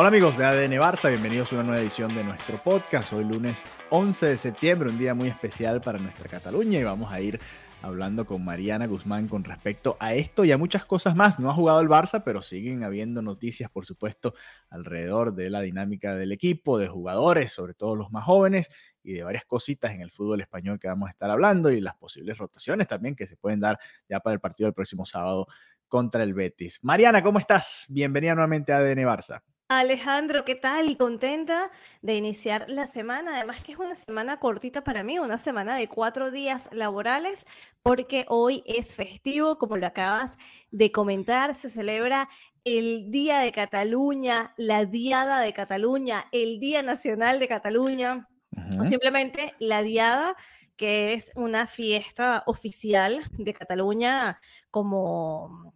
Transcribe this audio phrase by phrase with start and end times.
[0.00, 3.12] Hola amigos de ADN Barça, bienvenidos a una nueva edición de nuestro podcast.
[3.12, 7.20] Hoy lunes 11 de septiembre, un día muy especial para nuestra Cataluña y vamos a
[7.20, 7.38] ir
[7.82, 11.38] hablando con Mariana Guzmán con respecto a esto y a muchas cosas más.
[11.38, 14.32] No ha jugado el Barça, pero siguen habiendo noticias, por supuesto,
[14.70, 18.70] alrededor de la dinámica del equipo, de jugadores, sobre todo los más jóvenes,
[19.02, 21.96] y de varias cositas en el fútbol español que vamos a estar hablando y las
[21.96, 25.46] posibles rotaciones también que se pueden dar ya para el partido del próximo sábado
[25.88, 26.78] contra el Betis.
[26.80, 27.84] Mariana, ¿cómo estás?
[27.90, 29.42] Bienvenida nuevamente a ADN Barça.
[29.70, 30.96] Alejandro, ¿qué tal?
[30.96, 31.70] Contenta
[32.02, 33.36] de iniciar la semana.
[33.36, 37.46] Además que es una semana cortita para mí, una semana de cuatro días laborales,
[37.80, 40.38] porque hoy es festivo, como lo acabas
[40.72, 42.28] de comentar, se celebra
[42.64, 48.28] el Día de Cataluña, la Diada de Cataluña, el Día Nacional de Cataluña,
[48.76, 50.34] o simplemente la Diada
[50.76, 54.40] que es una fiesta oficial de Cataluña
[54.72, 55.74] como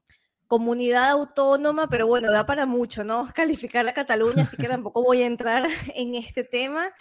[0.55, 3.27] comunidad autónoma, pero bueno, da para mucho, ¿no?
[3.35, 6.93] Calificar a Cataluña, así que tampoco voy a entrar en este tema.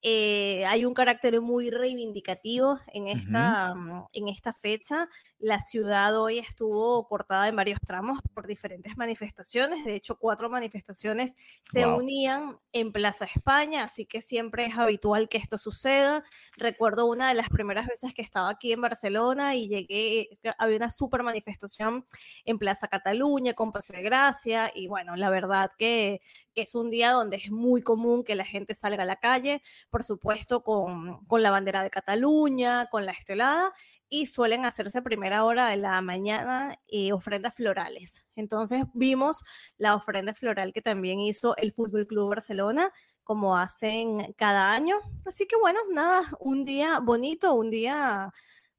[0.00, 4.08] Eh, hay un carácter muy reivindicativo en esta, uh-huh.
[4.14, 5.10] en esta fecha.
[5.42, 9.84] La ciudad hoy estuvo cortada en varios tramos por diferentes manifestaciones.
[9.84, 11.98] De hecho, cuatro manifestaciones se wow.
[11.98, 16.22] unían en Plaza España, así que siempre es habitual que esto suceda.
[16.56, 20.92] Recuerdo una de las primeras veces que estaba aquí en Barcelona y llegué, había una
[20.92, 22.06] super manifestación
[22.44, 26.20] en Plaza Cataluña con Paseo de Gracia y bueno, la verdad que,
[26.54, 29.60] que es un día donde es muy común que la gente salga a la calle,
[29.90, 33.72] por supuesto con, con la bandera de Cataluña, con la estelada,
[34.12, 38.28] y suelen hacerse a primera hora de la mañana eh, ofrendas florales.
[38.36, 39.42] Entonces vimos
[39.78, 42.92] la ofrenda floral que también hizo el Fútbol Club Barcelona,
[43.24, 44.96] como hacen cada año.
[45.24, 48.30] Así que bueno, nada, un día bonito, un día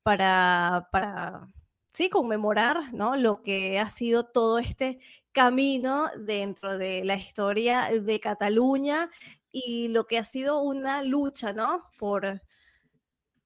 [0.03, 1.47] para, para
[1.95, 3.15] sí, conmemorar ¿no?
[3.15, 4.99] lo que ha sido todo este
[5.31, 9.09] camino dentro de la historia de Cataluña
[9.51, 11.81] y lo que ha sido una lucha, ¿no?
[11.97, 12.39] Por,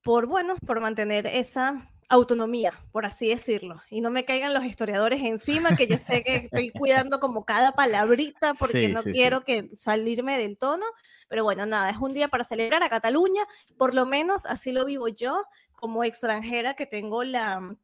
[0.07, 5.21] por bueno, por mantener esa autonomía, por así decirlo, y no me caigan los historiadores
[5.21, 9.39] encima, que yo sé que estoy cuidando como cada palabrita porque sí, no sí, quiero
[9.39, 9.43] sí.
[9.45, 10.85] que salirme del tono,
[11.27, 13.43] pero bueno, nada, es un día para celebrar a Cataluña,
[13.77, 17.75] por lo menos así lo vivo yo como extranjera que tengo la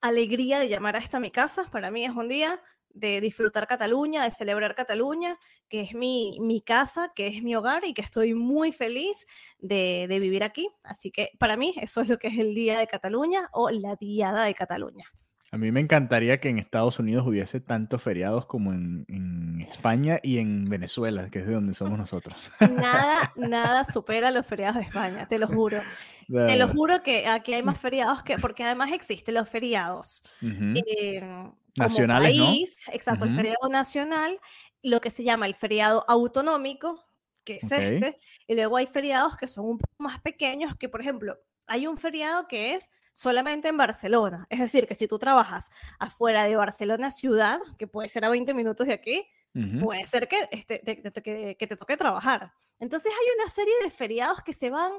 [0.00, 2.60] alegría de llamar a esta mi casa, para mí es un día
[2.94, 7.84] de disfrutar Cataluña, de celebrar Cataluña, que es mi, mi, casa, que es mi hogar
[7.84, 9.26] y que estoy muy feliz
[9.58, 10.68] de, de, vivir aquí.
[10.82, 13.96] Así que para mí eso es lo que es el Día de Cataluña o la
[13.96, 15.06] Diada de Cataluña.
[15.52, 20.20] A mí me encantaría que en Estados Unidos hubiese tantos feriados como en, en, España
[20.22, 22.52] y en Venezuela, que es de donde somos nosotros.
[22.60, 25.82] Nada, nada supera los feriados de España, te lo juro.
[26.28, 30.22] Te lo juro que aquí hay más feriados que, porque además existen los feriados.
[30.40, 30.82] Uh -huh.
[30.86, 32.92] eh, Nacionales, país, ¿no?
[32.92, 33.30] Exacto, uh -huh.
[33.30, 34.40] el feriado nacional,
[34.82, 37.04] lo que se llama el feriado autonómico,
[37.44, 37.94] que es okay.
[37.94, 41.86] este, y luego hay feriados que son un poco más pequeños, que por ejemplo, hay
[41.86, 44.46] un feriado que es solamente en Barcelona.
[44.50, 48.54] Es decir, que si tú trabajas afuera de Barcelona ciudad, que puede ser a 20
[48.54, 49.84] minutos de aquí, uh -huh.
[49.84, 52.52] puede ser que, este, te, te, que, que te toque trabajar.
[52.78, 54.92] Entonces hay una serie de feriados que se van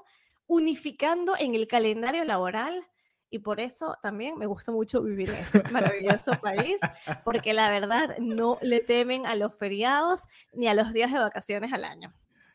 [0.47, 2.85] unificando en el calendario laboral
[3.31, 6.77] y por eso también me gusta mucho vivir en este maravilloso país,
[7.23, 11.73] porque la verdad no le temen a los feriados ni a los días de vacaciones
[11.73, 12.13] al año.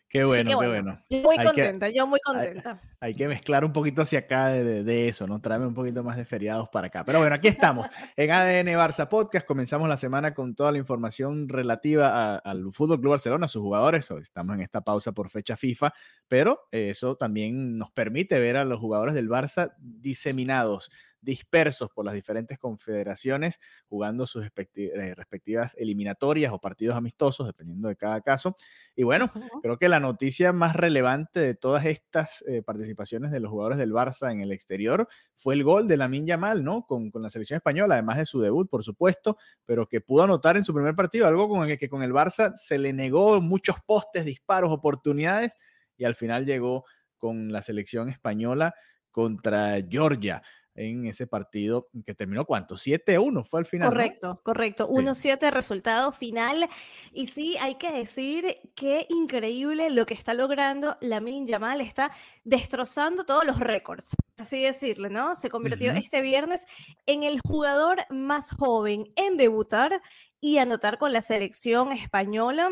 [0.09, 1.03] Qué bueno, qué bueno.
[1.11, 2.81] Muy hay contenta, que, yo muy contenta.
[3.01, 5.41] Hay, hay, que mezclar un poquito hacia acá de, de, eso, ¿no?
[5.41, 7.05] Traerme un poquito más de feriados para acá.
[7.05, 9.47] Pero bueno, aquí estamos en ADN Barça Podcast.
[9.47, 14.09] Comenzamos la semana con toda la información relativa al Fútbol Club Barcelona, a sus jugadores.
[14.11, 15.93] Estamos en esta pausa por fecha FIFA,
[16.29, 20.91] pero eso también nos permite ver a los jugadores del Barça diseminados
[21.27, 23.59] dispersos por las diferentes confederaciones,
[23.89, 28.55] jugando sus eh, respectivas eliminatorias o partidos amistosos, dependiendo de cada caso.
[28.95, 29.31] Y bueno,
[29.61, 33.93] creo que la noticia más relevante de todas estas eh, participaciones de los jugadores del
[33.93, 36.87] Barça en el exterior fue el gol de Lamin Yamal, ¿no?
[36.87, 40.57] Con, con, la selección española, además de su debut, por supuesto, pero que pudo anotar
[40.57, 43.77] en su primer partido, algo con el que con el Barça se le negó muchos
[43.85, 45.57] postes, disparos, oportunidades,
[45.97, 46.85] y al final llegó
[47.17, 48.75] con la selección española
[49.11, 50.43] contra Georgia
[50.77, 53.89] en ese partido que terminó cuánto, 7-1 fue al final.
[53.89, 56.69] Correcto, correcto, 1-7 resultado final.
[57.13, 62.13] Y sí, hay que decir que increíble lo que está logrando Lamin Yamal, está
[62.45, 65.35] destrozando todos los récords, así decirlo, ¿no?
[65.35, 66.67] Se convirtió este viernes
[67.07, 70.01] en el jugador más joven en debutar
[70.41, 72.71] y anotar con la selección española.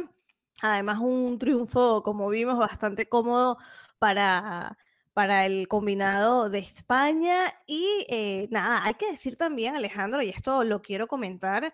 [0.61, 3.59] Además, un triunfo, como vimos, bastante cómodo
[3.99, 4.77] para,
[5.15, 7.55] para el combinado de España.
[7.67, 11.73] Y eh, nada, hay que decir también, Alejandro, y esto lo quiero comentar,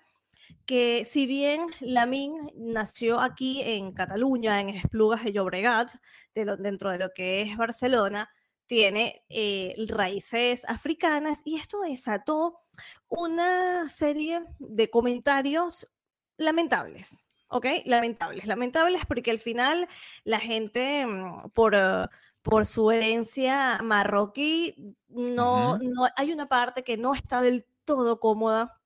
[0.67, 5.91] que si bien Lamin nació aquí en Cataluña, en Esplugas de Llobregat,
[6.35, 8.31] dentro de lo que es Barcelona,
[8.67, 12.61] tiene eh, raíces africanas y esto desató
[13.09, 15.89] una serie de comentarios
[16.37, 17.17] lamentables.
[17.49, 17.67] ¿ok?
[17.85, 19.89] Lamentables, lamentables porque al final
[20.25, 21.75] la gente mm, por,
[22.43, 28.81] por su herencia marroquí, no, no, hay una parte que no está del todo cómoda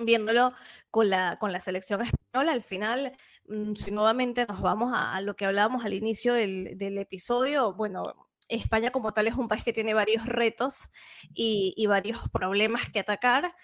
[0.00, 0.52] viéndolo
[0.90, 2.52] con la, con la selección española.
[2.52, 3.16] Al final,
[3.48, 8.28] mm, si nuevamente nos vamos a, lo que hablábamos al inicio del, del, episodio, bueno,
[8.48, 10.88] España como tal es un país que tiene varios retos
[11.34, 13.54] y, y varios problemas que atacar.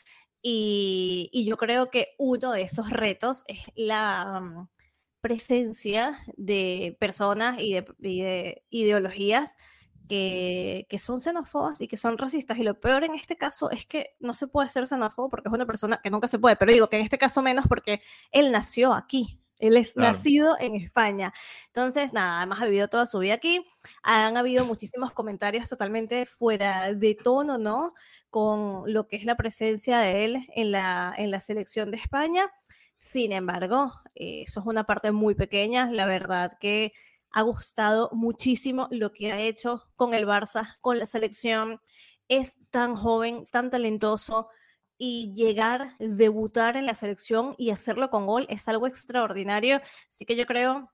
[0.42, 4.68] Y, y, yo creo que uno de esos retos es la, mm,
[5.24, 9.56] presencia de personas y de, ideologías
[10.06, 12.58] que, que, son xenófobas y que son racistas.
[12.58, 15.54] Y lo peor en este caso es que no se puede ser xenófobo porque es
[15.54, 18.52] una persona que nunca se puede, pero digo que en este caso menos porque él
[18.52, 19.40] nació aquí.
[19.58, 21.32] Él es nacido en España.
[21.68, 23.64] Entonces, nada, además ha vivido toda su vida aquí.
[24.02, 27.94] Han habido muchísimos comentarios totalmente fuera de tono, ¿no?
[28.28, 32.52] Con lo que es la presencia de él en la, en la selección de España.
[33.04, 35.90] Sin embargo, eh, eso es una parte muy pequeña.
[35.92, 36.94] La verdad que
[37.32, 41.82] ha gustado muchísimo lo que ha hecho con el Barça, con la selección.
[42.28, 44.48] Es tan joven, tan talentoso
[44.96, 49.82] y llegar, debutar en la selección y hacerlo con gol es algo extraordinario.
[50.08, 50.90] Así que yo creo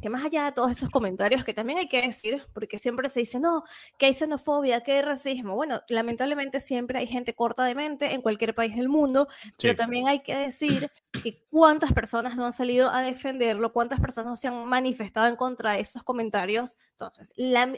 [0.00, 3.20] que más allá de todos esos comentarios que también hay que decir, porque siempre se
[3.20, 3.64] dice, no,
[3.98, 5.54] que hay xenofobia, que hay racismo.
[5.54, 9.28] Bueno, lamentablemente siempre hay gente corta de mente en cualquier país del mundo,
[9.60, 10.90] pero también hay que decir
[11.22, 15.36] que cuántas personas no han salido a defenderlo, cuántas personas no se han manifestado en
[15.36, 16.78] contra de esos comentarios.
[16.90, 17.32] Entonces,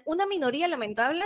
[0.05, 1.25] una minoría lamentable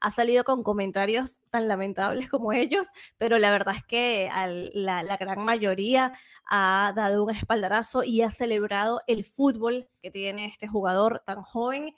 [0.00, 2.88] ha salido con comentarios tan lamentables como ellos,
[3.18, 4.28] pero la verdad es que
[4.74, 6.12] la, la gran mayoría
[6.46, 11.94] ha dado un espaldarazo y ha celebrado el fútbol que tiene este jugador tan joven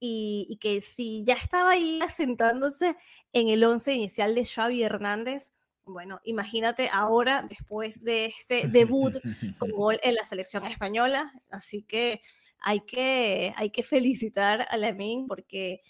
[0.00, 2.96] y, que si ya estaba ahí asentándose
[3.32, 5.52] en el once inicial de Xavi Hernández,
[5.84, 9.16] bueno, imagínate ahora después de este debut
[9.58, 12.20] con gol en la selección española, así que
[12.60, 15.80] hay que, hay que felicitar a Lamin porque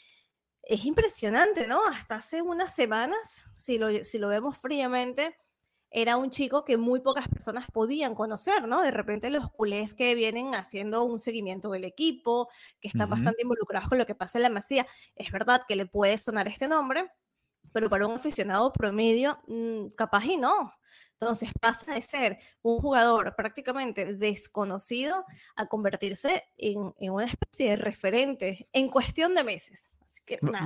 [0.68, 1.84] es impresionante, ¿no?
[1.86, 5.34] Hasta hace unas semanas, si lo, si lo vemos fríamente,
[5.90, 8.82] era un chico que muy pocas personas podían conocer, ¿no?
[8.82, 12.50] De repente los culés que vienen haciendo un seguimiento del equipo,
[12.80, 14.86] que están bastante involucrados con lo que pasa en la masía,
[15.16, 17.10] es verdad que le puede sonar este nombre,
[17.72, 20.74] pero para un aficionado promedio, mm, capaz y no.
[21.12, 25.24] Entonces pasa de ser un jugador prácticamente desconocido
[25.56, 29.90] a convertirse en, en una especie de referente en cuestión de meses.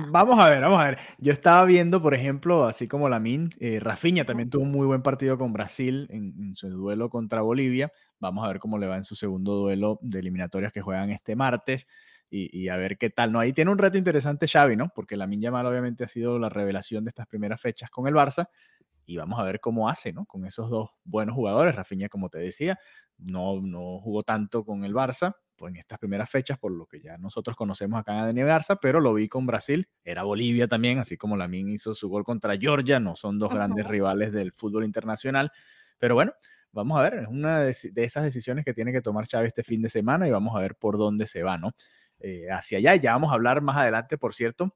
[0.09, 0.97] Vamos a ver, vamos a ver.
[1.17, 5.01] Yo estaba viendo, por ejemplo, así como Lamin, eh, Rafinha también tuvo un muy buen
[5.01, 7.91] partido con Brasil en, su duelo contra Bolivia.
[8.19, 11.35] Vamos a ver cómo le va en su segundo duelo de eliminatorias que juegan este
[11.35, 11.87] martes
[12.29, 13.31] y, a ver qué tal.
[13.31, 14.89] No, ahí tiene un reto interesante Xavi, ¿no?
[14.95, 18.47] Porque Lamin Yamal obviamente ha sido la revelación de estas primeras fechas con el Barça
[19.05, 20.25] y vamos a ver cómo hace, ¿no?
[20.25, 21.75] Con esos dos buenos jugadores.
[21.75, 22.79] Rafinha, como te decía,
[23.17, 25.35] no, no jugó tanto con el Barça,
[25.67, 28.99] en estas primeras fechas, por lo que ya nosotros conocemos acá en Daniel Garza, pero
[28.99, 32.99] lo vi con Brasil, era Bolivia también, así como Lamin hizo su gol contra Georgia,
[32.99, 35.51] no son dos grandes rivales del fútbol internacional,
[35.97, 36.33] pero bueno,
[36.71, 39.81] vamos a ver, es una de, esas decisiones que tiene que tomar Chávez este fin
[39.81, 41.71] de semana y vamos a ver por dónde se va, ¿no?
[42.19, 44.75] Eh, hacia allá, ya vamos a hablar más adelante, por cierto,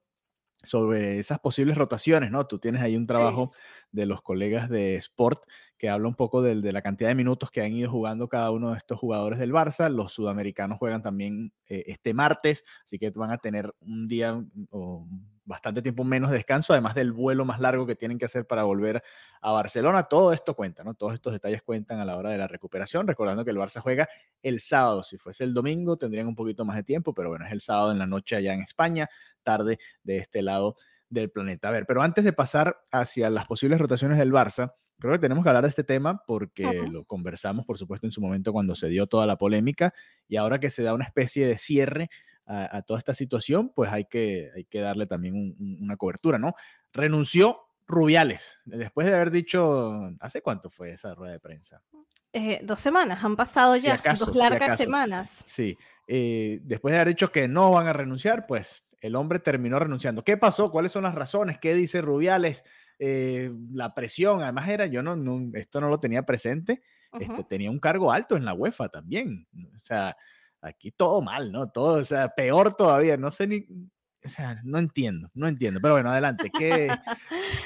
[0.67, 2.45] sobre esas posibles rotaciones, ¿no?
[2.45, 3.51] Tú tienes ahí un trabajo
[3.91, 5.43] de los colegas de Sport
[5.77, 8.71] que habla un poco de, la cantidad de minutos que han ido jugando cada uno
[8.71, 9.89] de estos jugadores del Barça.
[9.89, 15.07] Los sudamericanos juegan también eh, este martes, así que van a tener un día o
[15.47, 18.63] bastante tiempo menos de descanso, además del vuelo más largo que tienen que hacer para
[18.63, 19.01] volver
[19.41, 20.03] a Barcelona.
[20.03, 20.93] Todo esto cuenta, ¿no?
[20.93, 24.07] Todos estos detalles cuentan a la hora de la recuperación, recordando que el Barça juega
[24.43, 25.03] el sábado.
[25.03, 27.91] Si fuese el domingo, tendrían un poquito más de tiempo, pero bueno, es el sábado
[27.91, 29.09] en la noche allá en España,
[29.41, 30.75] tarde de este lado
[31.09, 31.69] del planeta.
[31.69, 35.43] A ver, pero antes de pasar hacia las posibles rotaciones del Barça, creo que tenemos
[35.43, 38.89] que hablar de este tema porque lo conversamos, por supuesto, en su momento cuando se
[38.89, 39.93] dio toda la polémica
[40.27, 42.09] y ahora que se da una especie de cierre
[42.47, 46.55] a, toda esta situación, pues hay que, hay que darle también una cobertura, ¿no?
[46.93, 51.81] Renunció Rubiales, después de haber dicho, ¿hace cuánto fue esa rueda de prensa?
[52.33, 55.41] Eh, dos semanas, han pasado ya dos largas semanas.
[55.45, 55.77] Sí,
[56.07, 60.23] eh, después de haber dicho que no van a renunciar, pues el hombre terminó renunciando.
[60.23, 60.69] ¿Qué pasó?
[60.69, 61.59] ¿Cuáles son las razones?
[61.59, 62.63] ¿Qué dice Rubiales?
[62.99, 66.81] Eh, la presión, además era, yo no, esto no lo tenía presente,
[67.19, 70.17] este, tenía un cargo alto en la UEFA también, o sea,
[70.61, 71.69] aquí todo mal, ¿no?
[71.69, 73.65] Todo, o sea, peor todavía, no sé ni,
[74.27, 76.89] o sea, no entiendo, no entiendo, pero bueno, adelante, ¿qué,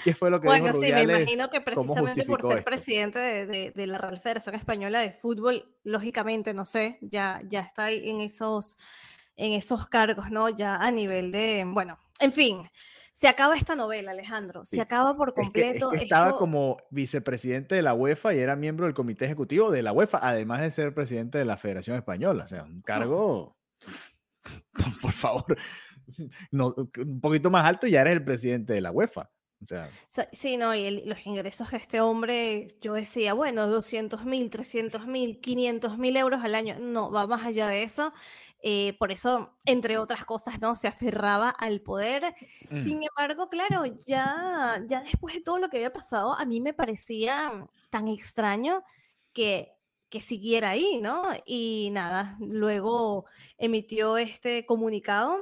[0.04, 3.88] qué fue lo que bueno, sí, me imagino que precisamente por ser presidente de, de,
[3.88, 8.78] la Real Federación Española de Fútbol, lógicamente, no sé, ya, ya está ahí en esos,
[9.36, 10.50] en esos cargos, ¿no?
[10.50, 12.70] Ya a nivel de, bueno, en fin,
[13.14, 14.66] se acaba esta novela, Alejandro.
[14.66, 15.94] Se acaba por completo.
[15.94, 20.20] estaba como vicepresidente de la UEFA y era miembro del comité ejecutivo de la UEFA,
[20.22, 22.46] además de ser presidente de la Federación Española.
[22.46, 23.58] O sea, un cargo,
[25.02, 25.58] por favor,
[26.60, 29.30] un poquito más alto y ya eres el presidente de la UEFA.
[29.64, 29.92] O sea,
[30.32, 35.40] sí, no, y los ingresos de este hombre, yo decía, bueno, 200 mil, 300 mil,
[35.40, 36.78] 500 mil euros al año.
[36.80, 38.12] No, va más allá de eso.
[38.64, 40.76] Eh, por eso, entre otras cosas, ¿no?
[40.76, 42.36] Se aferraba al poder.
[42.70, 42.84] Mm.
[42.84, 46.74] Sin embargo, claro, ya, ya después de todo lo que había pasado, a mí me
[46.74, 48.84] parecía tan extraño
[49.34, 49.72] que,
[50.10, 51.24] que siguiera ahí, ¿no?
[51.46, 53.26] Y nada, luego
[53.58, 55.38] emitió este comunicado.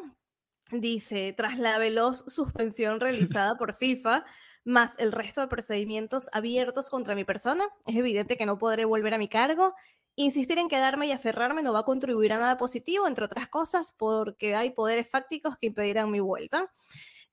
[0.71, 4.23] Dice, tras la veloz suspensión realizada por FIFA,
[4.69, 9.13] más el resto de procedimientos abiertos contra mi persona, es evidente que no podré volver
[9.13, 9.73] a mi cargo
[10.21, 13.95] Insistir en quedarme y aferrarme no va a contribuir a nada positivo, entre otras cosas,
[13.97, 16.69] porque hay poderes fácticos que impedirán mi vuelta.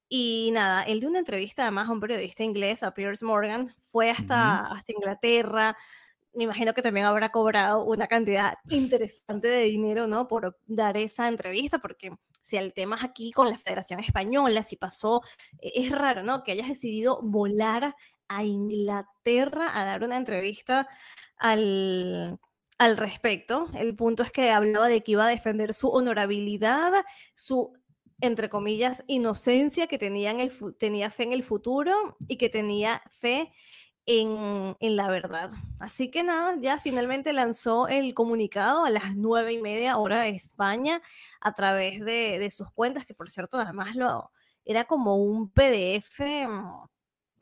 [0.09, 4.09] Y nada, él de una entrevista además a un periodista inglés, a Piers Morgan, fue
[4.09, 5.77] hasta, hasta Inglaterra.
[6.37, 10.29] Me imagino que también habrá cobrado una cantidad interesante de dinero, ¿no?
[10.29, 12.11] Por dar esa entrevista, porque
[12.43, 15.23] si el tema es aquí con la Federación Española, si pasó,
[15.63, 16.45] e, es raro, ¿no?
[16.45, 17.97] Que hayas decidido volar
[18.29, 20.89] a Inglaterra a dar una entrevista
[21.39, 22.39] al,
[22.77, 23.69] al respecto.
[23.75, 26.93] El punto es que hablaba de que iba a defender su honorabilidad,
[27.35, 27.73] su,
[28.21, 33.03] entre comillas, inocencia, que tenía, en el, tenía fe en el futuro y que tenía
[33.09, 33.55] fe
[34.07, 35.51] en, la verdad.
[35.79, 40.31] Así que nada, ya finalmente lanzó el comunicado a las nueve y media hora de
[40.31, 41.03] España
[41.41, 44.31] a través de, de sus cuentas, que por cierto, además lo,
[44.65, 46.21] era como un PDF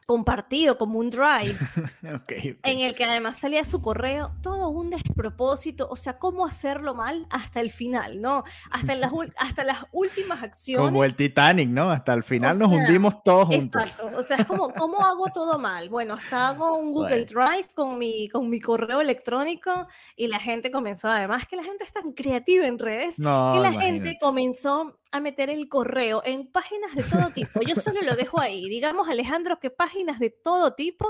[0.07, 1.57] compartido como un drive,
[2.63, 7.27] en el que además salía su correo, todo un despropósito, o sea, cómo hacerlo mal
[7.31, 8.45] hasta el final, ¿no?
[8.71, 10.91] Hasta, las, hasta las últimas acciones.
[10.91, 11.91] Como el Titanic, ¿no?
[11.91, 13.83] Hasta el final nos hundimos todos juntos.
[13.83, 15.89] Exacto, o sea, es como, ¿cómo hago todo mal?
[15.89, 20.71] Bueno, hasta hago un Google Drive con mi, con mi correo electrónico y la gente
[20.71, 25.21] comenzó, además que la gente es tan creativa en redes, que la gente comenzó a
[25.21, 27.61] meter el correo en páginas de todo tipo.
[27.63, 28.69] Yo solo lo dejo ahí.
[28.69, 31.09] Digamos, Alejandro, que páginas de todo tipo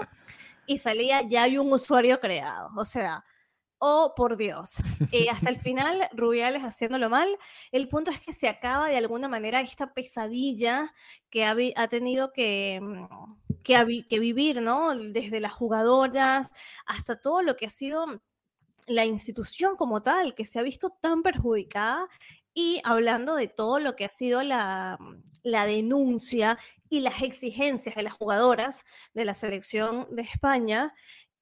[0.66, 2.68] y salía ya hay un usuario creado.
[2.76, 3.24] O sea,
[3.78, 4.74] oh por Dios.
[5.10, 7.34] y hasta el final, Rubiales haciéndolo mal.
[7.72, 10.92] El punto es que se acaba de alguna manera esta pesadilla
[11.30, 13.06] que ha, ha tenido que, mm,
[13.62, 14.94] que vivir, ¿no?
[14.94, 16.50] Desde las jugadoras
[16.84, 18.20] hasta todo lo que ha sido
[18.86, 22.06] la institución como tal, que se ha visto tan perjudicada
[22.54, 24.98] y hablando de todo lo que ha sido la,
[25.42, 26.58] la denuncia
[26.88, 30.94] y las exigencias de las jugadoras de la selección de España,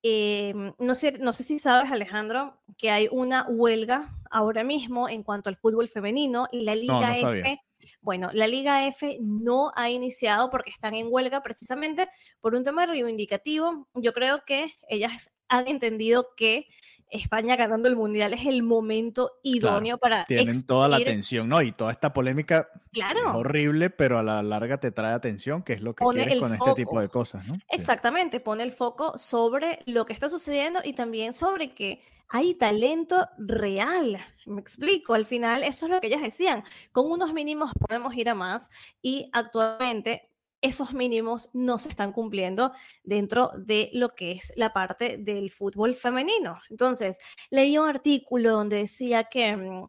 [0.02, 5.22] em, no, sé, no sé si sabes, Alejandro, que hay una huelga ahora mismo en
[5.22, 7.60] cuanto al fútbol femenino y la Liga F.
[8.00, 12.08] Bueno, la Liga F no ha iniciado porque están en huelga precisamente
[12.40, 13.88] por un tema reivindicativo.
[13.94, 16.66] Yo creo que ellas han entendido que
[17.12, 20.24] España ganando el Mundial es el momento idóneo para...
[20.24, 21.60] Tienen toda la atención, ¿no?
[21.60, 23.18] Y toda esta polémica claro.
[23.18, 26.54] es horrible, pero a la larga te trae atención, que es lo que quieres con
[26.54, 27.58] este tipo de cosas, ¿no?
[27.68, 32.00] Exactamente, pone el foco sobre lo que está sucediendo y también sobre que
[32.30, 34.18] hay talento real.
[34.46, 36.64] Me explico, al final eso es lo que ellas decían.
[36.90, 38.70] Con unos mínimos podemos ir a más
[39.02, 40.31] y actualmente
[40.62, 45.94] esos mínimos no se están cumpliendo dentro de lo que es la parte del fútbol
[45.94, 46.60] femenino.
[46.70, 47.18] Entonces,
[47.50, 49.88] leí un artículo donde decía que mm,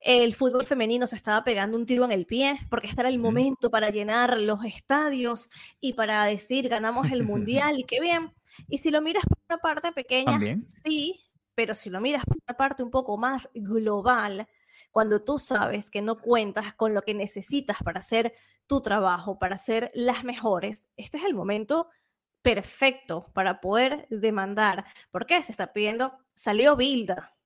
[0.00, 3.18] el fútbol femenino se estaba pegando un tiro en el pie, porque este era el
[3.18, 8.32] momento para llenar los estadios y para decir ganamos el mundial y qué bien.
[8.68, 11.20] Y si lo miras por una parte pequeña, sí,
[11.54, 14.48] pero si lo miras por una parte un poco más global,
[14.96, 18.34] cuando tú sabes que no cuentas con lo que necesitas para hacer
[18.66, 21.90] tu trabajo, para ser las mejores, este es el momento
[22.40, 24.86] perfecto para poder demandar.
[25.10, 25.42] ¿Por qué?
[25.42, 27.36] Se está pidiendo, salió Bilda,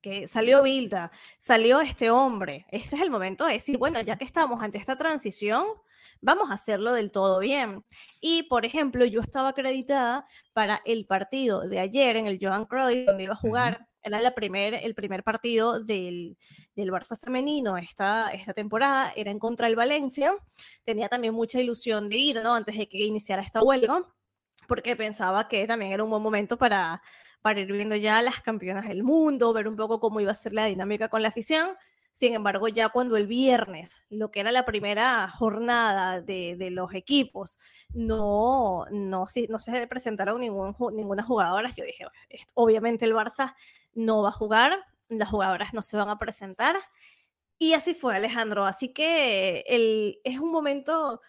[0.00, 2.66] que salió Bilda, salió este hombre.
[2.70, 5.64] Este es el momento de decir, bueno, ya que estamos ante esta transición,
[6.20, 7.84] vamos a hacerlo del todo bien.
[8.20, 13.06] Y, por ejemplo, yo estaba acreditada para el partido de ayer en el Johan Cruyff,
[13.06, 16.38] donde iba a jugar, era la primer, el primer partido del,
[16.76, 20.32] del Barça femenino esta, esta temporada, era en contra del Valencia.
[20.84, 22.54] Tenía también mucha ilusión de ir, ¿no?
[22.54, 24.04] Antes de que iniciara esta huelga,
[24.68, 27.02] porque pensaba que también era un buen momento para,
[27.42, 30.52] para ir viendo ya las campeonas del mundo, ver un poco cómo iba a ser
[30.52, 31.70] la dinámica con la afición.
[32.12, 36.94] Sin embargo, ya cuando el viernes, lo que era la primera jornada de, de los
[36.94, 37.58] equipos,
[37.92, 42.06] no, no, no se presentaron ningún, ninguna jugadora, yo dije,
[42.54, 43.54] obviamente el Barça
[43.96, 46.76] no va a jugar, las jugadoras no se van a presentar.
[47.58, 48.64] Y así fue, Alejandro.
[48.64, 51.20] Así que el, es un momento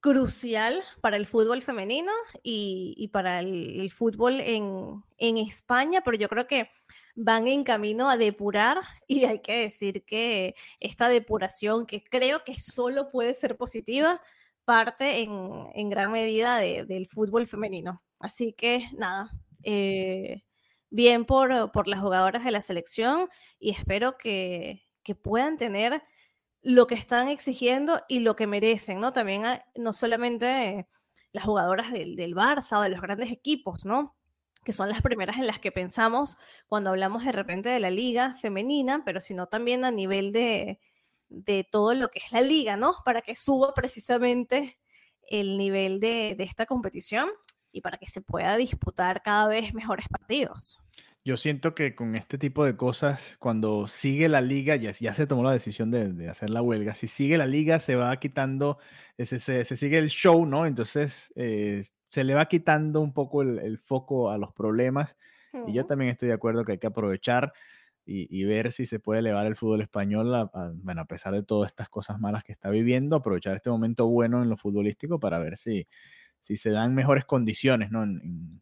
[0.00, 2.12] crucial para el fútbol femenino
[2.42, 6.70] y, y para el, fútbol en, en España, pero yo creo que
[7.16, 12.58] van en camino a depurar y hay que decir que esta depuración, que creo que
[12.58, 14.20] solo puede ser positiva,
[14.64, 18.02] parte en, gran medida del fútbol femenino.
[18.18, 19.30] Así que nada,
[19.62, 20.42] eh,
[20.90, 23.28] bien por, por, las jugadoras de la selección
[23.58, 24.84] y espero que,
[25.22, 26.02] puedan tener
[26.60, 29.14] lo que están exigiendo y lo que merecen, ¿no?
[29.14, 29.42] También
[29.74, 30.86] no solamente
[31.32, 34.18] las jugadoras del, del Barça o de los grandes equipos, ¿no?
[34.68, 38.34] que son las primeras en las que pensamos cuando hablamos de repente de la liga
[38.34, 40.78] femenina, pero sino también a nivel de,
[41.30, 42.94] de todo lo que es la liga, ¿no?
[43.02, 44.78] Para que suba precisamente
[45.22, 47.30] el nivel de, de esta competición
[47.72, 50.80] y para que se pueda disputar cada vez mejores partidos.
[51.24, 55.26] Yo siento que con este tipo de cosas, cuando sigue la liga, ya, ya se
[55.26, 58.78] tomó la decisión de, de, hacer la huelga, si sigue la liga se va quitando,
[59.18, 60.64] se, se, se sigue el show, ¿no?
[60.64, 65.16] Entonces eh, se le va quitando un poco el, el foco a los problemas.
[65.66, 67.52] Y yo también estoy de acuerdo que hay que aprovechar
[68.04, 71.34] y, y ver si se puede elevar el fútbol español, a, a, bueno, a pesar
[71.34, 75.18] de todas estas cosas malas que está viviendo, aprovechar este momento bueno en lo futbolístico
[75.18, 75.86] para ver si,
[76.42, 78.04] si se dan mejores condiciones ¿no?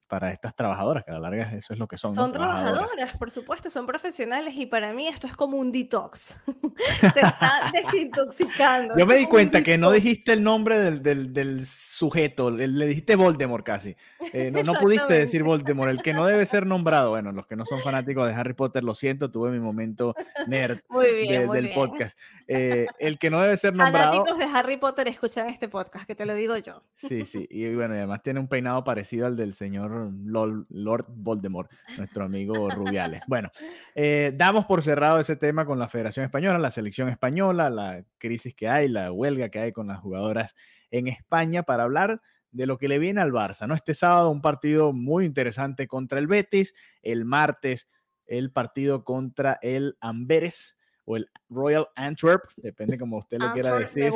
[0.09, 2.15] Para estas trabajadoras, que a la larga eso es lo que son.
[2.15, 2.33] Son ¿no?
[2.33, 2.73] trabajadoras.
[2.75, 3.17] trabajadoras.
[3.17, 6.37] por supuesto, son profesionales y para mí esto es como un detox.
[7.01, 8.97] se está desintoxicando.
[8.97, 12.87] Yo me di cuenta que no dijiste el nombre del, del, del sujeto, le, le,
[12.87, 13.97] dijiste Voldemort casi.
[14.33, 17.11] Eh, no, no pudiste decir Voldemort, el que no debe ser nombrado.
[17.11, 20.15] Bueno, los que no son fanáticos de Harry Potter, lo siento, tuve mi momento
[20.47, 21.75] nerd bien, de, del bien.
[21.75, 22.19] podcast.
[22.47, 24.25] Eh, el que no debe ser nombrado.
[24.25, 26.83] Fanáticos de Harry Potter escuchan este podcast, que te lo digo yo.
[26.95, 27.47] Sí, sí.
[27.51, 33.23] Y bueno, además tiene un peinado parecido al del señor Lord Voldemort, nuestro amigo Rubiales.
[33.27, 33.51] Bueno,
[33.95, 38.55] eh, damos por cerrado ese tema con la Federación Española, la selección española, la crisis
[38.55, 40.55] que hay, la huelga que hay con las jugadoras
[40.91, 43.75] en España para hablar de lo que le viene al Barça, ¿no?
[43.75, 47.89] Este sábado un partido muy interesante contra el Betis, el martes
[48.27, 50.76] el partido contra el Amberes,
[51.07, 54.13] o el Royal Antwerp, depende como usted lo quiera decir,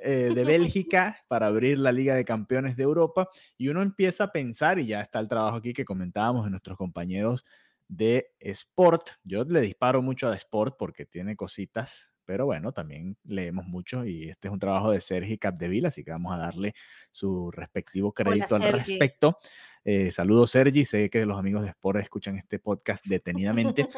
[0.00, 3.28] eh, de Bélgica para abrir la Liga de Campeones de Europa.
[3.58, 6.78] Y uno empieza a pensar, y ya está el trabajo aquí que comentábamos de nuestros
[6.78, 7.44] compañeros
[7.88, 9.10] de Sport.
[9.24, 14.28] Yo le disparo mucho a Sport porque tiene cositas, pero bueno, también leemos mucho y
[14.28, 16.74] este es un trabajo de Sergi Capdevila, así que vamos a darle
[17.10, 19.38] su respectivo crédito Hola, al respecto.
[19.84, 20.84] Eh, saludos, Sergi.
[20.84, 23.88] Sé que los amigos de Sport escuchan este podcast detenidamente.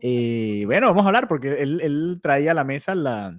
[0.00, 3.38] Eh, bueno, vamos a hablar porque él, él traía a la mesa la,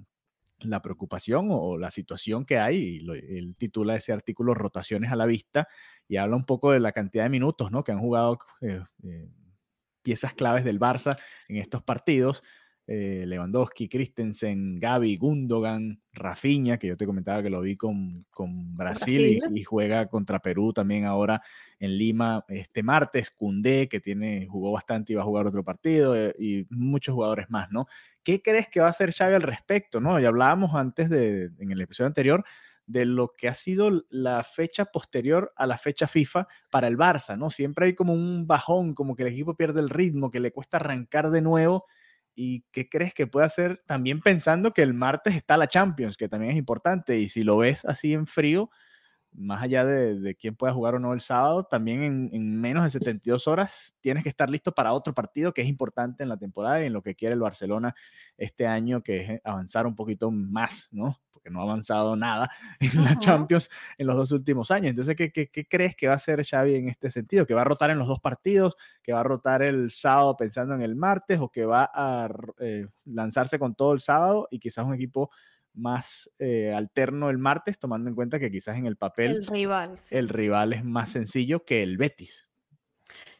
[0.60, 2.76] la preocupación o la situación que hay.
[2.76, 5.68] Y lo, él titula ese artículo Rotaciones a la vista
[6.08, 7.84] y habla un poco de la cantidad de minutos ¿no?
[7.84, 9.28] que han jugado eh, eh,
[10.02, 11.16] piezas claves del Barça
[11.48, 12.42] en estos partidos
[12.86, 18.76] eh, Lewandowski, Christensen, Gaby, Gundogan, Rafinha, que yo te comentaba que lo vi con, con
[18.76, 19.56] Brasil, Brasil.
[19.56, 21.40] Y, y, juega contra Perú también ahora
[21.78, 26.14] en Lima este martes, Cundé, que tiene, jugó bastante y va a jugar otro partido,
[26.14, 27.86] eh, y muchos jugadores más, ¿no?
[28.22, 30.20] ¿Qué crees que va a hacer Xavi al respecto, no?
[30.20, 32.44] Y hablábamos antes de, en el episodio anterior,
[32.86, 37.38] de lo que ha sido la fecha posterior a la fecha FIFA para el Barça,
[37.38, 37.48] ¿no?
[37.48, 40.76] Siempre hay como un bajón, como que el equipo pierde el ritmo, que le cuesta
[40.76, 41.86] arrancar de nuevo
[42.34, 46.28] ¿Y qué crees que puede hacer también pensando que el martes está la Champions, que
[46.28, 47.18] también es importante?
[47.18, 48.70] Y si lo ves así en frío,
[49.34, 53.48] más allá de, quién pueda jugar o no el sábado, también en, menos de 72
[53.48, 56.86] horas tienes que estar listo para otro partido que es importante en la temporada y
[56.86, 57.94] en lo que quiere el Barcelona
[58.38, 61.20] este año, que es avanzar un poquito más, ¿no?
[61.32, 62.48] Porque no ha avanzado nada
[62.80, 63.68] en la Champions
[63.98, 64.90] en los dos últimos años.
[64.90, 67.44] Entonces, ¿qué, ¿qué, crees que va a hacer Xavi en este sentido?
[67.44, 68.76] ¿Que va a rotar en los dos partidos?
[69.02, 71.40] ¿Que va a rotar el sábado pensando en el martes?
[71.40, 72.28] ¿O que va a
[72.60, 75.30] eh, lanzarse con todo el sábado y quizás un equipo
[75.74, 79.98] más eh, alterno el martes, tomando en cuenta que quizás en el papel el rival,
[80.10, 82.48] el rival es más sencillo que el Betis.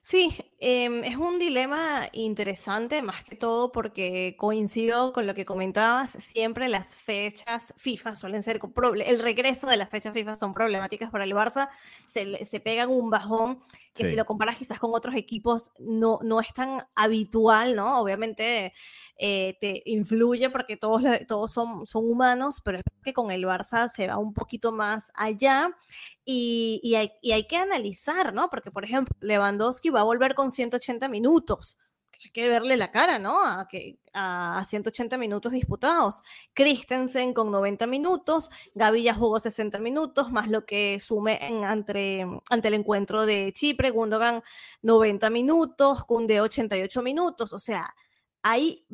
[0.06, 6.10] Sí, em, es un dilema interesante, más que todo porque coincido con lo que comentabas,
[6.10, 8.60] siempre las fechas FIFA suelen ser,
[9.06, 11.70] el regreso de las fechas FIFA son problemáticas para el Barça,
[12.04, 13.62] se, se pegan un bajón
[13.94, 18.00] que si lo comparas quizás con otros equipos no, no es tan habitual, ¿no?
[18.00, 18.72] Obviamente
[19.16, 23.88] eh, te influye porque todos, todos son, son humanos, pero es que con el Barça
[23.88, 25.76] se va un poquito más allá
[26.24, 28.50] y, y, hay, y hay que analizar, ¿no?
[28.50, 31.78] Porque, por ejemplo, Lewandowski va a volver con 180 minutos
[32.22, 33.44] hay que verle la cara, ¿no?
[33.44, 36.22] A, que, a 180 minutos disputados.
[36.54, 42.26] Christensen con 90 minutos, Gavi ya jugó 60 minutos, más lo que sume en, ante,
[42.50, 44.42] ante el encuentro de Chipre, Gundogan
[44.82, 47.94] 90 minutos, Kunde 88 minutos, o sea,
[48.42, 48.86] hay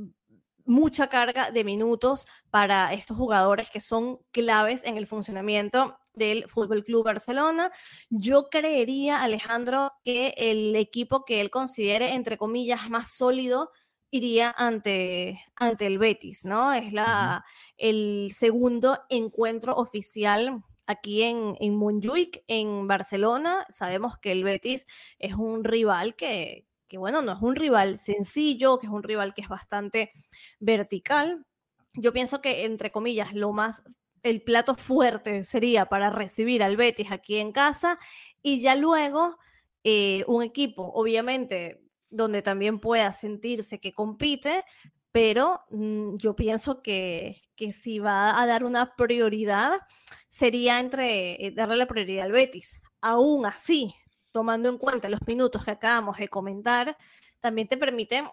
[0.70, 6.84] mucha carga de minutos para estos jugadores que son claves en el funcionamiento del Fútbol
[6.84, 7.72] Club Barcelona.
[8.08, 13.72] Yo creería, Alejandro, que el equipo que él considere, entre comillas, más sólido
[14.12, 16.72] iría ante, ante el Betis, ¿no?
[16.72, 17.44] Es la,
[17.76, 23.66] el segundo encuentro oficial aquí en, en Montjuic, en Barcelona.
[23.70, 24.86] Sabemos que el Betis
[25.18, 29.32] es un rival que, que bueno, no es un rival sencillo, que es un rival
[29.32, 30.10] que es bastante
[30.58, 31.46] vertical.
[31.94, 33.84] Yo pienso que, entre comillas, lo más,
[34.22, 37.98] el plato fuerte sería para recibir al Betis aquí en casa
[38.42, 39.38] y ya luego
[39.84, 44.64] eh, un equipo, obviamente, donde también pueda sentirse que compite,
[45.12, 49.80] pero mm, yo pienso que, que, si va a dar una prioridad,
[50.28, 52.74] sería entre eh, darle la prioridad al Betis.
[53.00, 53.94] Aún así,
[54.30, 56.96] tomando en cuenta los minutos que acabamos de comentar,
[57.40, 58.24] también te permite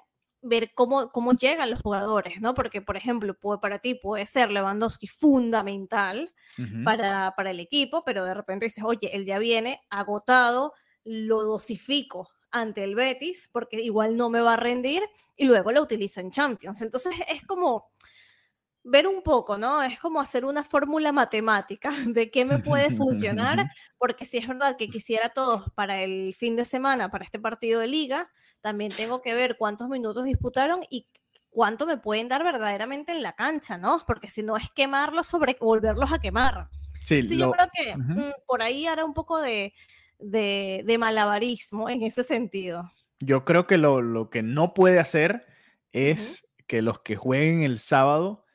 [0.41, 2.53] ver cómo, cómo llegan los jugadores, ¿no?
[2.53, 6.33] Porque, por ejemplo, puede, para ti puede ser Lewandowski fundamental
[6.83, 12.29] para, para el equipo, pero de repente dices, oye, él ya viene agotado, lo dosifico
[12.51, 15.03] ante el Betis, porque igual no me va a rendir,
[15.35, 16.81] y luego lo utilizo en Champions.
[16.81, 17.91] Entonces es como
[18.89, 19.83] ver un poco, ¿no?
[19.83, 24.77] Es como hacer una fórmula matemática de qué me puede funcionar, porque si es verdad
[24.77, 29.21] que quisiera todos para el fin de semana, para este partido de liga, también tengo
[29.21, 31.07] que ver cuántos minutos disputaron y
[31.49, 34.01] cuánto me pueden dar verdaderamente en la cancha, ¿no?
[34.07, 36.69] Porque si no es quemarlos sobre volverlos a quemar.
[37.03, 39.73] Sí, yo creo que mm, por ahí hará un poco de,
[40.19, 42.91] de, malabarismo en ese sentido.
[43.19, 45.45] Yo creo que lo, lo que no puede hacer
[45.93, 48.45] es que los que jueguen el sábado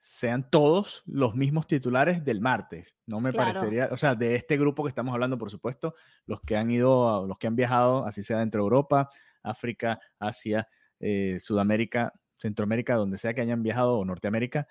[0.00, 2.96] sean todos los mismos titulares del martes.
[3.06, 5.94] No me parecería, o sea, de este grupo que estamos hablando, por supuesto,
[6.26, 9.10] los que han ido, los que han viajado, así sea dentro de Europa,
[9.42, 14.66] África, Asia, eh, Sudamérica, Centroamérica, donde sea que hayan viajado, o Norteamérica,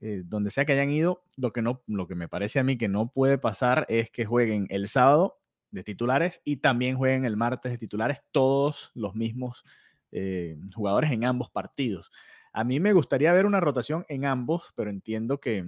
[0.00, 2.76] eh, donde sea que hayan ido, lo que, no, lo que me parece a mí
[2.76, 5.38] que no puede pasar es que jueguen el sábado
[5.70, 9.64] de titulares y también jueguen el martes de titulares todos los mismos
[10.10, 12.10] eh, jugadores en ambos partidos.
[12.52, 15.64] A mí me gustaría ver una rotación en ambos, pero entiendo que,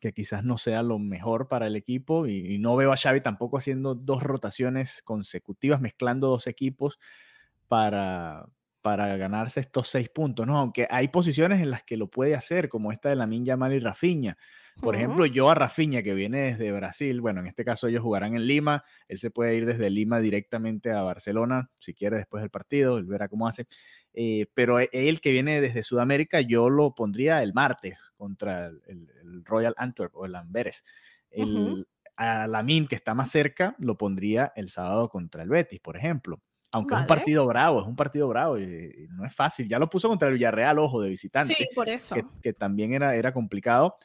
[0.00, 3.58] que quizás no sea lo mejor para el equipo y, no veo a Xavi tampoco
[3.58, 6.98] haciendo dos rotaciones consecutivas, mezclando dos equipos
[7.66, 8.46] para,
[8.88, 10.56] para ganarse estos seis puntos, ¿no?
[10.56, 13.80] Aunque hay posiciones en las que lo puede hacer, como esta de la Yamal y
[13.80, 14.38] Rafinha.
[14.80, 18.34] Por ejemplo, yo a Rafinha, que viene desde Brasil, bueno, en este caso ellos jugarán
[18.34, 22.48] en Lima, él se puede ir desde Lima directamente a Barcelona, si quiere después del
[22.48, 23.66] partido, él verá cómo hace.
[24.14, 29.44] Eh, pero e, él que viene desde Sudamérica, yo lo pondría el martes contra el,
[29.44, 30.82] Royal Antwerp o el Amberes.
[31.30, 35.98] El, A Lamin, que está más cerca, lo pondría el sábado contra el Betis, por
[35.98, 36.40] ejemplo.
[36.72, 39.68] Aunque es un partido bravo, es un partido bravo y, no es fácil.
[39.68, 41.54] Ya lo puso contra el Villarreal, ojo, de visitante.
[41.54, 42.14] Sí, por eso.
[42.42, 43.96] Que, también era, era complicado.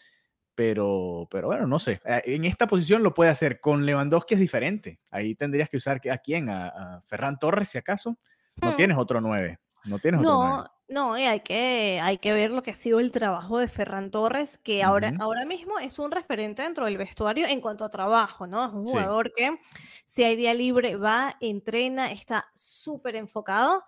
[0.55, 1.99] Pero, pero bueno, no sé.
[2.05, 3.59] Eh, en esta posición lo puede hacer.
[3.59, 4.99] Con Lewandowski es diferente.
[5.09, 8.17] Ahí tendrías que usar a quién, a, Ferran Torres, si acaso.
[8.61, 8.75] No hmm.
[8.75, 9.59] tienes otro 9.
[9.85, 13.11] No tienes otro no, No, hay que, hay que ver lo que ha sido el
[13.11, 17.61] trabajo de Ferran Torres, que ahora, ahora mismo es un referente dentro del vestuario en
[17.61, 18.65] cuanto a trabajo, ¿no?
[18.65, 19.57] Es un jugador que
[20.05, 23.83] si hay día libre va, entrena, está súper enfocado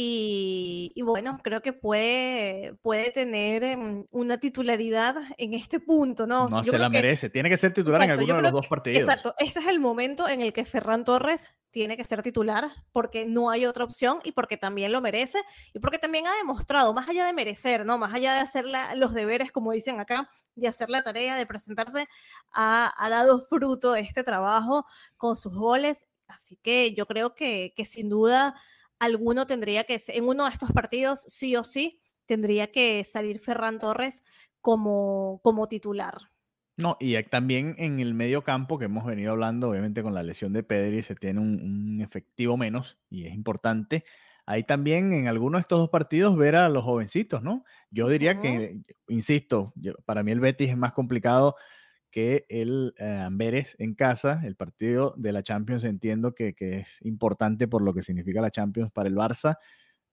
[0.00, 6.48] Y, bueno, creo que puede, puede tener em, una titularidad en este punto, ¿no?
[6.48, 9.02] No se la merece, tiene que ser titular en alguno de los dos partidos.
[9.02, 13.26] Exacto, ese es el momento en el que Ferran Torres tiene que ser titular porque
[13.26, 15.42] no hay otra opción y porque también lo merece
[15.74, 17.98] y porque también ha demostrado, más allá de merecer, ¿no?
[17.98, 22.06] Más allá de hacer los deberes, como dicen acá, de hacer la tarea, de presentarse,
[22.52, 26.06] ha, ha dado fruto este trabajo con sus goles.
[26.28, 28.54] Así que yo creo que, que sin duda
[28.98, 33.78] alguno tendría que, en uno de estos partidos, sí o sí, tendría que salir Ferran
[33.78, 34.22] Torres
[34.60, 36.30] como, como titular.
[36.76, 40.52] No, y también en el medio campo que hemos venido hablando, obviamente con la lesión
[40.52, 44.04] de Pedri se tiene un, efectivo menos y es importante.
[44.46, 47.64] Ahí también en algunos de estos dos partidos ver a los jovencitos, ¿no?
[47.90, 51.56] Yo diría que, insisto, para mí el Betis es más complicado
[52.10, 57.68] que el eh, Amberes en casa, el partido de la Champions, entiendo que, es importante
[57.68, 59.58] por lo que significa la Champions para el Barça,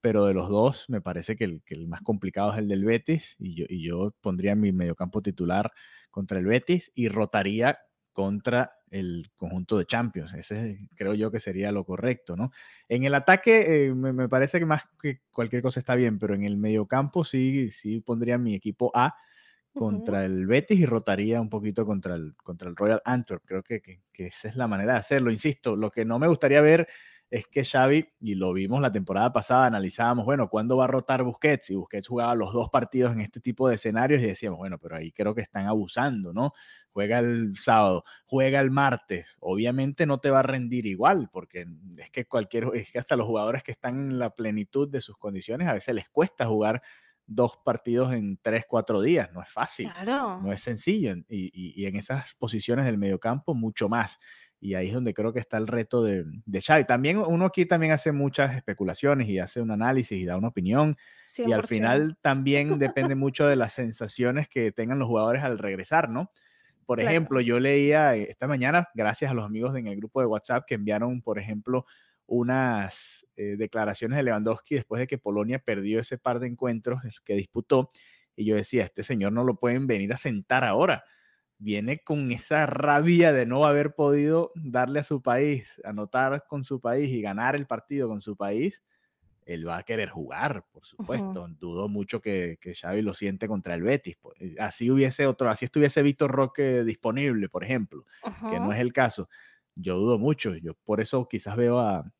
[0.02, 2.86] pero de los dos me parece que el, que el más complicado es el del
[2.86, 5.72] Betis y yo, y yo pondría mi mediocampo titular
[6.12, 7.80] contra el Betis y rotaría
[8.14, 10.34] contra el conjunto de Champions.
[10.34, 12.52] Ese creo yo que sería lo correcto, ¿no?
[12.88, 16.44] En el ataque eh, me, parece que más que cualquier cosa está bien, pero en
[16.44, 19.16] el mediocampo sí, sí pondría mi equipo A
[19.76, 23.44] contra el Betis y rotaría un poquito contra el, contra el Royal Antwerp.
[23.46, 25.32] Creo que, que, esa es la manera de hacerlo.
[25.32, 26.88] Insisto, lo que no me gustaría ver
[27.30, 31.24] es que Xavi, y lo vimos la temporada pasada, analizábamos, bueno, ¿cuándo va a rotar
[31.24, 31.70] Busquets?
[31.72, 34.96] Y Busquets jugaba los dos partidos en este tipo de escenarios y decíamos, bueno, pero
[34.96, 36.54] ahí creo que están abusando, ¿no?
[36.94, 39.36] Juega el sábado, juega el martes.
[39.42, 41.66] Obviamente no te va a rendir igual, porque
[41.98, 45.18] es que cualquier, es que hasta los jugadores que están en la plenitud de sus
[45.18, 46.82] condiciones a veces les cuesta jugar
[47.28, 49.32] dos partidos en tres, cuatro días.
[49.34, 51.14] No es fácil, no es sencillo.
[51.30, 54.20] Y, en esas posiciones del mediocampo, mucho más.
[54.60, 56.86] Y ahí es donde creo que está el reto de, de Xavi.
[56.86, 60.96] También uno aquí también hace muchas especulaciones y hace un análisis y da una opinión.
[61.38, 66.10] Y al final también depende mucho de las sensaciones que tengan los jugadores al regresar,
[66.10, 66.32] ¿no?
[66.86, 70.66] Por ejemplo, yo leía esta mañana, gracias a los amigos en el grupo de WhatsApp
[70.68, 71.86] que enviaron, por ejemplo,
[72.28, 77.36] unas eh, declaraciones de Lewandowski después de que Polonia perdió ese par de encuentros que
[77.36, 77.90] disputó.
[78.36, 81.06] Y yo decía, este señor no lo pueden venir a sentar ahora.
[81.58, 86.82] Viene con esa rabia de no haber podido darle a su país, anotar con su
[86.82, 88.84] país y ganar el partido con su país.
[89.46, 91.48] Él va a querer jugar, por supuesto.
[91.60, 94.18] Dudo mucho que, que, Xavi lo siente contra el Betis.
[94.20, 98.06] Pues, así hubiese otro, así estuviese Víctor Roque disponible, por ejemplo,
[98.50, 99.30] que no es el caso
[99.76, 100.56] yo dudo mucho.
[100.56, 102.12] Yo por eso quizás veo a,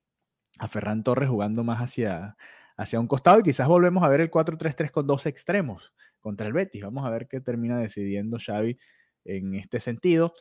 [0.70, 2.38] Ferran Torres jugando más hacia,
[2.78, 6.54] hacia un costado y quizás volvemos a ver el 4-3-3 con dos extremos contra el
[6.54, 6.84] Betis.
[6.84, 8.78] Vamos a ver qué termina decidiendo Xavi
[9.26, 10.34] en este sentido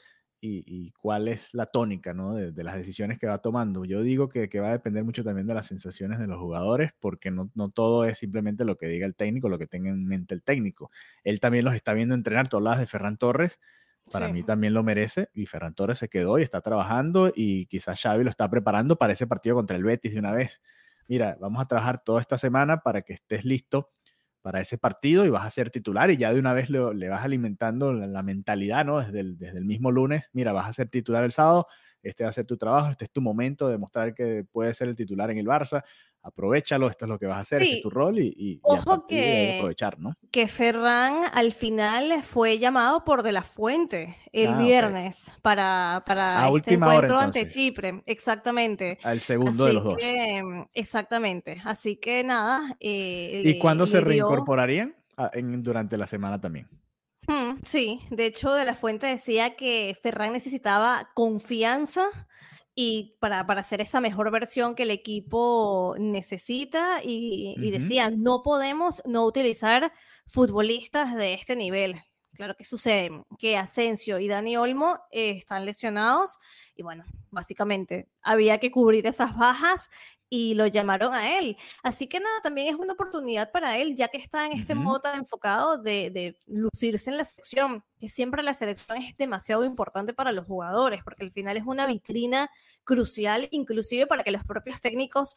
[0.47, 2.35] y, cuál es la tónica ¿no?
[2.35, 3.85] de, las decisiones que va tomando.
[3.85, 6.93] Yo digo que, que, va a depender mucho también de las sensaciones de los jugadores
[7.01, 10.07] porque no, no, todo es simplemente lo que diga el técnico, lo que tenga en
[10.07, 10.91] mente el técnico.
[11.23, 12.49] Él también los está viendo entrenar.
[12.49, 13.59] Tú hablabas de Ferran Torres
[14.11, 18.01] para mí también lo merece y Ferran Torres se quedó y está trabajando y quizás
[18.01, 20.61] Xavi lo está preparando para ese partido contra el Betis de una vez.
[21.09, 23.91] Mira, vamos a trabajar toda esta semana para que estés listo
[24.43, 27.25] para ese partido y vas a ser titular y ya de una vez le, vas
[27.25, 29.01] alimentando la, mentalidad, ¿no?
[29.01, 31.67] Desde el, desde el mismo lunes, mira, vas a ser titular el sábado,
[32.03, 34.89] este va a ser tu trabajo, este es tu momento de demostrar que puedes ser
[34.89, 35.83] el titular en el Barça,
[36.25, 39.07] aprovechalo, esto es lo que vas a hacer, este es tu rol y, y, Ojo
[39.07, 40.15] que, aprovechar, ¿no?
[40.31, 46.49] Que Ferran al final fue llamado por De La Fuente el ah, viernes para, para
[46.49, 48.99] este encuentro ante Chipre, exactamente.
[49.03, 49.97] Al segundo de los dos.
[50.73, 52.75] exactamente, así que nada.
[52.81, 54.97] Eh, ¿Y cuándo se reincorporarían?
[55.17, 56.69] Ah, en, durante la semana también.
[57.27, 62.09] Mm, sí, de hecho, De La Fuente decía que Ferran necesitaba confianza
[62.75, 69.03] y para, para, hacer esa mejor versión que el equipo necesita y, decía, no podemos
[69.07, 69.93] no utilizar
[70.27, 72.01] futbolistas de este nivel.
[72.33, 76.39] Claro que sucede que Asensio y Dani Olmo están lesionados
[76.75, 79.89] y bueno, básicamente había que cubrir esas bajas
[80.35, 81.57] y lo llamaron a él.
[81.85, 85.03] Así que nada, también es una oportunidad para él, ya que está en este modo
[85.15, 90.33] enfocado de, de, lucirse en la selección, que siempre la selección es demasiado importante para
[90.33, 92.51] los jugadores, porque al final es una vitrina
[92.83, 95.37] crucial, inclusive para que los propios técnicos,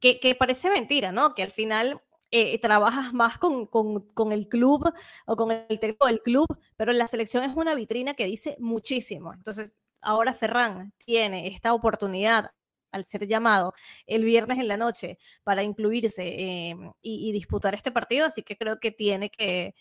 [0.00, 1.34] que, que parece mentira, ¿no?
[1.34, 4.92] Que al final eh, trabajas más con, con, con, el club
[5.24, 6.46] o con el técnico del club,
[6.76, 9.32] pero la selección es una vitrina que dice muchísimo.
[9.32, 12.50] Entonces, ahora Ferran tiene esta oportunidad
[12.96, 13.74] al ser llamado
[14.06, 18.80] el viernes en la noche para incluirse eh, y, disputar este partido, así que creo
[18.80, 19.74] que tiene que,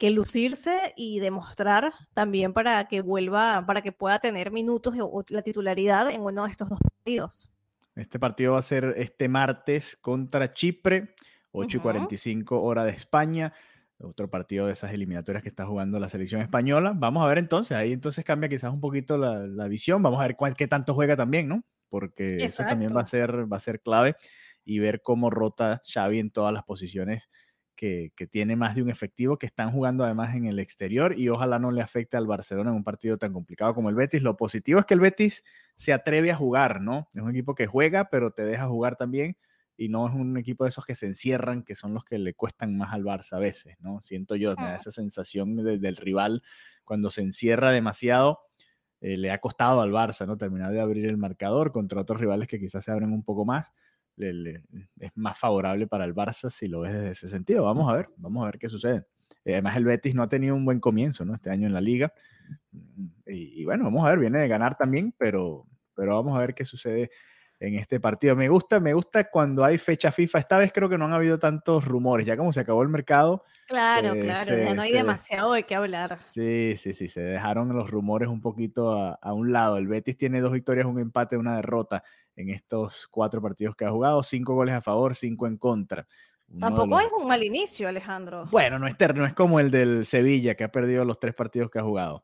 [0.00, 6.10] lucirse y demostrar también para que vuelva, para que pueda tener minutos o la titularidad
[6.10, 7.48] en uno de estos dos partidos.
[7.96, 11.14] Este partido va a ser este martes contra Chipre,
[11.52, 13.54] 8 y 45 hora de España.
[13.98, 16.92] Otro partido de esas eliminatorias que está jugando la selección española.
[16.94, 20.02] Vamos a ver entonces, ahí entonces cambia quizás un poquito la, visión.
[20.02, 21.62] Vamos a ver cuál, qué tanto juega también, ¿no?
[21.88, 24.16] Porque eso también va a, ser, va a ser clave
[24.64, 27.28] y ver cómo rota Xavi en todas las posiciones
[27.76, 31.58] que, tiene más de un efectivo, que están jugando además en el exterior y ojalá
[31.58, 34.22] no le afecte al Barcelona en un partido tan complicado como el Betis.
[34.22, 35.44] Lo positivo es que el Betis
[35.76, 37.10] se atreve a jugar, ¿no?
[37.14, 39.36] Es un equipo que juega, pero te deja jugar también
[39.76, 42.32] y no es un equipo de esos que se encierran, que son los que le
[42.32, 44.00] cuestan más al Barça a veces, ¿no?
[44.00, 46.42] Siento yo, me da esa sensación del rival
[46.84, 48.40] cuando se encierra demasiado.
[49.00, 50.36] Eh, le ha costado al Barça, ¿no?
[50.36, 53.72] Terminar de abrir el marcador contra otros rivales que quizás se abren un poco más
[54.18, 57.64] es más favorable para el Barça si lo ves desde ese sentido.
[57.64, 59.04] Vamos a ver, vamos a ver qué sucede.
[59.44, 61.34] Eh, además, el Betis no ha tenido un buen comienzo ¿no?
[61.34, 62.12] este año en la liga.
[62.72, 66.54] Mm, y, bueno, vamos a ver, viene de ganar también, pero, pero vamos a ver
[66.54, 67.10] qué sucede
[67.58, 68.36] en este partido.
[68.36, 70.38] Me gusta, me gusta cuando hay fecha FIFA.
[70.38, 72.26] Esta vez creo que no han habido tantos rumores.
[72.26, 73.44] Ya como se acabó el mercado.
[73.66, 76.18] Claro, claro, ya no hay demasiado de qué hablar.
[76.24, 79.76] Sí, sí, sí, se dejaron los rumores un poquito a, a, un lado.
[79.78, 82.02] El Betis tiene dos victorias, un empate, una derrota
[82.36, 86.06] en estos cuatro partidos que ha jugado, cinco goles a favor, cinco en contra.
[86.60, 88.46] Tampoco es un mal inicio, Alejandro.
[88.50, 91.70] Bueno, no es, no es como el del Sevilla, que ha perdido los tres partidos
[91.70, 92.22] que ha jugado.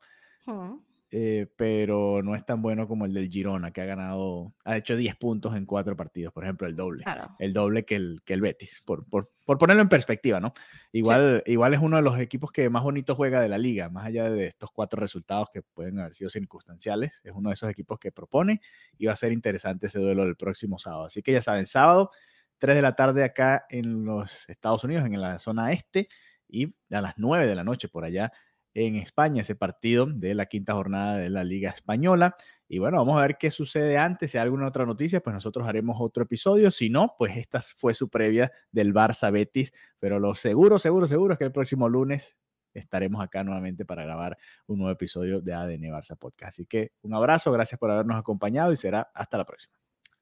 [1.15, 4.97] Eh, pero no es tan bueno como el del Girona, que ha ganado, ha hecho
[4.97, 7.05] 10 puntos en cuatro partidos, por ejemplo, el doble.
[7.39, 10.55] El doble que el, que el Betis, por, por, por ponerlo en perspectiva, ¿no?
[10.91, 14.07] Igual, igual es uno de los equipos que más bonito juega de la liga, más
[14.07, 17.99] allá de estos cuatro resultados que pueden haber sido circunstanciales, es uno de esos equipos
[17.99, 18.63] que propone
[18.97, 21.05] y va a ser interesante ese duelo del próximo sábado.
[21.05, 22.09] Así que ya saben, sábado,
[22.57, 26.09] 3 de la tarde acá en los Estados Unidos, en la zona este,
[26.49, 28.33] y a las 9 de la noche por allá
[28.75, 32.37] en España, ese partido de la quinta jornada de la Liga Española.
[32.69, 34.31] Y bueno, vamos a ver qué sucede antes.
[34.31, 36.71] Si hay alguna otra noticia, pues nosotros haremos otro episodio.
[36.71, 39.73] Si no, pues esta fue su previa del Barça Betis.
[39.99, 42.37] Pero lo seguro, seguro, seguro es que el próximo lunes
[42.73, 46.55] estaremos acá nuevamente para grabar un nuevo episodio de ADN Barça Podcast.
[46.55, 49.75] Así que un abrazo, gracias por habernos acompañado y será hasta la próxima.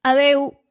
[0.02, 0.69] Adeu.